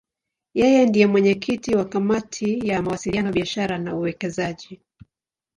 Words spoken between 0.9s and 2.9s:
mwenyekiti wa Kamati ya